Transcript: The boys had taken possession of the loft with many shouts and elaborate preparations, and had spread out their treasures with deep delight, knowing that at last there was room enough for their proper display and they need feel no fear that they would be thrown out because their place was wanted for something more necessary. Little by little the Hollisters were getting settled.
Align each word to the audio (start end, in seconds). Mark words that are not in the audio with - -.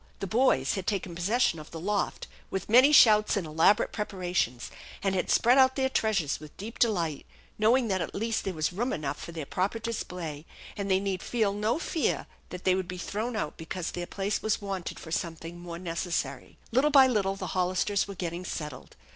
The 0.19 0.25
boys 0.25 0.73
had 0.73 0.87
taken 0.87 1.13
possession 1.13 1.59
of 1.59 1.69
the 1.69 1.79
loft 1.79 2.25
with 2.49 2.67
many 2.69 2.91
shouts 2.91 3.37
and 3.37 3.45
elaborate 3.45 3.91
preparations, 3.91 4.71
and 5.03 5.13
had 5.13 5.29
spread 5.29 5.59
out 5.59 5.75
their 5.75 5.89
treasures 5.89 6.39
with 6.39 6.57
deep 6.57 6.79
delight, 6.79 7.27
knowing 7.59 7.87
that 7.89 8.01
at 8.01 8.15
last 8.15 8.43
there 8.43 8.55
was 8.55 8.73
room 8.73 8.93
enough 8.93 9.19
for 9.23 9.31
their 9.31 9.45
proper 9.45 9.77
display 9.77 10.47
and 10.75 10.89
they 10.89 10.99
need 10.99 11.21
feel 11.21 11.53
no 11.53 11.77
fear 11.77 12.25
that 12.49 12.63
they 12.63 12.73
would 12.73 12.87
be 12.87 12.97
thrown 12.97 13.35
out 13.35 13.57
because 13.57 13.91
their 13.91 14.07
place 14.07 14.41
was 14.41 14.59
wanted 14.59 14.99
for 14.99 15.11
something 15.11 15.59
more 15.59 15.77
necessary. 15.77 16.57
Little 16.71 16.89
by 16.89 17.05
little 17.05 17.35
the 17.35 17.49
Hollisters 17.53 18.07
were 18.07 18.15
getting 18.15 18.43
settled. 18.43 18.95